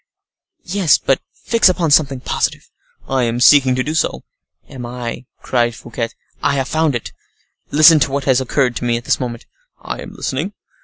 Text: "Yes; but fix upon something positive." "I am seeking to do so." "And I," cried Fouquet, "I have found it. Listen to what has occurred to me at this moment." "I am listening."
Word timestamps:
"Yes; 0.63 0.97
but 0.97 1.21
fix 1.31 1.69
upon 1.69 1.91
something 1.91 2.21
positive." 2.21 2.71
"I 3.07 3.21
am 3.25 3.39
seeking 3.39 3.75
to 3.75 3.83
do 3.83 3.93
so." 3.93 4.23
"And 4.67 4.87
I," 4.87 5.27
cried 5.43 5.75
Fouquet, 5.75 6.09
"I 6.41 6.55
have 6.55 6.67
found 6.67 6.95
it. 6.95 7.11
Listen 7.69 7.99
to 7.99 8.11
what 8.11 8.23
has 8.23 8.41
occurred 8.41 8.75
to 8.77 8.83
me 8.83 8.97
at 8.97 9.05
this 9.05 9.19
moment." 9.19 9.45
"I 9.79 10.01
am 10.01 10.13
listening." 10.15 10.53